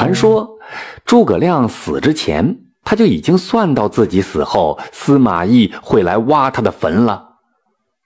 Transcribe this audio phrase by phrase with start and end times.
[0.00, 0.58] 传说
[1.04, 7.26] 诸葛亮死之前，他就已经算到自己死后司马懿会来挖他的坟了。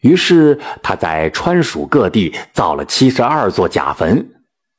[0.01, 4.29] 于是他在川蜀各地造了七十二座假坟，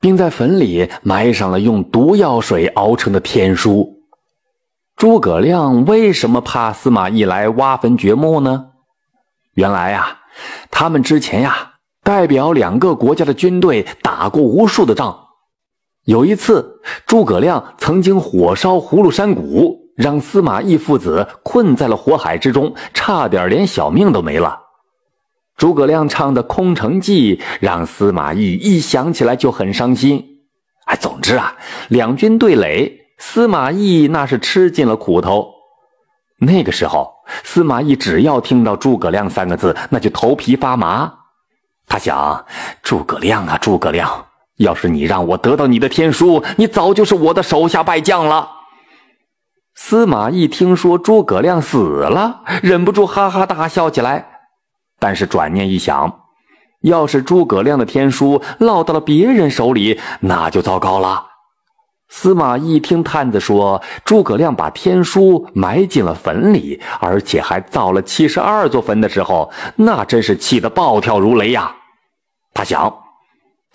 [0.02, 3.94] 并在坟里埋上了用毒药水熬成的天书。
[4.98, 8.66] 诸葛亮为什么怕司马懿来挖坟掘墓呢？
[9.54, 10.20] 原来呀，
[10.70, 15.25] 他们之前呀代表两个国家的军队打过无数的仗。
[16.06, 24.60] 有一次，诸葛亮曾经火烧葫芦山谷，让司马懿父子困在了火海之中，差点连小命都没了。
[25.58, 30.24] 诸葛亮唱的《空城计》让司马懿一想起来就很伤心。
[30.86, 31.56] 哎，总之啊，
[31.88, 35.50] 两军对垒，司马懿那是吃尽了苦头。
[36.38, 37.12] 那个时候，
[37.44, 41.12] 司马懿只要听到“诸葛亮”三个字，那就头皮发麻。
[41.88, 42.46] 他想：
[42.84, 48.50] 诸葛亮啊，诸葛亮，要是你让我得到你的天书，你早就是我的手下败将了。
[49.76, 54.26] 司马懿听说诸葛亮死了，忍不住哈哈大笑起来。
[54.98, 56.22] 但是转念一想，
[56.82, 61.26] 要是诸葛亮的天书落到了别人手里，那就糟糕了。
[62.08, 71.76] 司马懿听探子说诸葛亮把天书埋进了坟里，而且还造了七十二座坟的时候，那真是气得暴跳如雷呀！
[72.54, 72.96] 他想，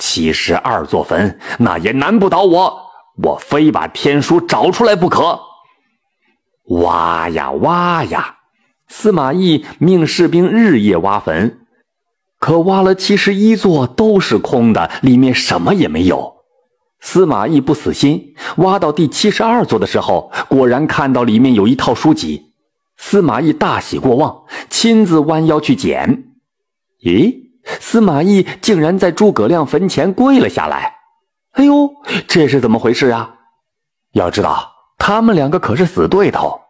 [0.01, 2.83] 七十二座坟，那也难不倒我，
[3.23, 5.39] 我非把天书找出来不可。
[6.83, 8.39] 挖呀挖呀！
[8.89, 11.61] 司马懿命士兵日夜挖坟，
[12.39, 16.39] 可挖了七十一座都是空的，里面什么也没有。
[17.01, 22.53] 司马懿不死心，挖到第七十二座的时候，果然看到里面有一套书籍。
[22.97, 26.25] 司马懿大喜过望，亲自弯腰去捡。
[27.03, 27.50] 咦，
[27.81, 30.95] 司马懿竟然在诸葛亮坟前跪了下来！
[31.55, 31.91] 哎呦，
[32.29, 33.35] 这是怎么回事啊？
[34.13, 36.61] 要知道，他们两个可是死对头。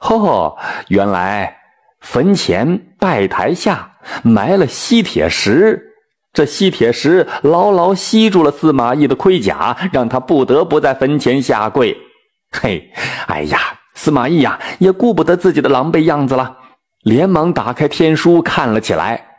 [0.00, 0.56] 哦，
[0.88, 1.56] 原来
[2.00, 5.92] 坟前拜台下埋了吸铁石，
[6.32, 11.96] 这吸铁石牢牢吸住了司马懿的盔甲，让他不得不在坟前下跪。
[12.50, 12.90] 嘿，
[13.26, 13.58] 哎呀，
[13.94, 16.56] 司马懿呀，也顾不得自己的狼狈样子了，
[17.02, 19.35] 连忙打开天书看了起来。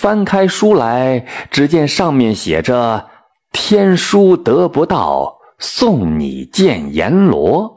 [0.00, 3.08] 翻开书来，只见上面写着
[3.50, 7.74] ：“天书得不到，送你见阎罗。”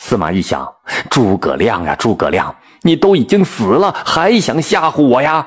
[0.00, 0.66] 司马懿想：
[1.10, 5.46] 诸葛亮呀，诸葛亮，你都已经死了，还想吓唬我呀？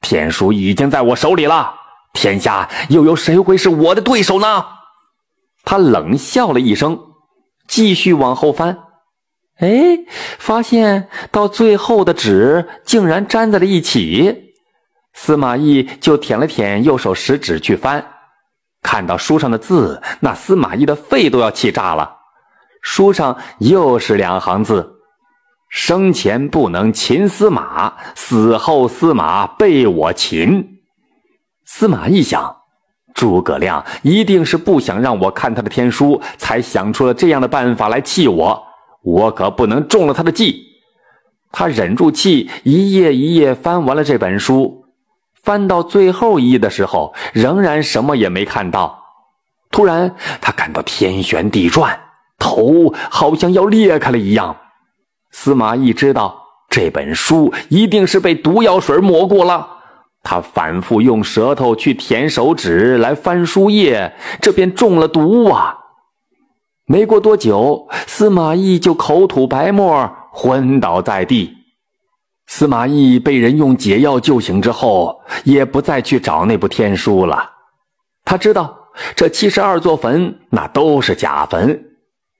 [0.00, 1.74] 天书已经在我手里了，
[2.12, 4.64] 天下又有谁会是我的对手呢？
[5.64, 6.96] 他冷笑了一声，
[7.66, 8.78] 继续往后翻。
[9.58, 9.98] 哎，
[10.38, 14.49] 发现到最后的纸竟然粘在了一起。
[15.22, 18.02] 司马懿就舔了舔右手食指去翻，
[18.80, 22.10] 看到书上的字，那司马懿的肺都要气炸了。
[22.80, 24.94] 书上又是两行字
[25.68, 30.78] ：“生前不能擒司马，死后司马被我擒。”
[31.66, 32.56] 司马懿想，
[33.12, 38.66] 诸葛亮一定是不想让我看他的天书，才想出了这样的办法来气我。
[39.02, 40.64] 我可不能中了他的计。
[41.52, 44.79] 他忍住气，一页一页翻完了这本书，
[45.42, 49.02] 翻到最后一页的时候，仍然什么也没看到。
[49.70, 51.98] 突然，他感到天旋地转。
[52.38, 54.56] 头好像要裂开了一样，
[55.30, 59.68] 司马懿知道这本书一定是被毒药水抹过了。
[60.22, 65.76] 他反复用舌头去舔手指来翻书页，这便中了毒啊！
[66.86, 71.58] 没过多久，司马懿就口吐白沫，昏倒在地。
[72.52, 77.48] 司马懿被人用解药救醒之后，也不再去找那部天书了。
[78.24, 78.76] 他知道
[79.14, 81.80] 这七十二座坟那都是假坟。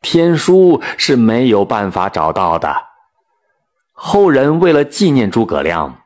[0.02, 2.74] 天书是没有办法找到的。
[3.92, 6.00] 后人为了纪念诸葛亮，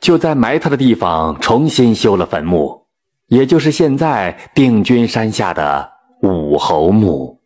[0.00, 2.86] 就在埋他的地方重新修了坟墓，
[3.26, 5.92] 也就是现在定军山下的
[6.22, 7.38] 武侯墓。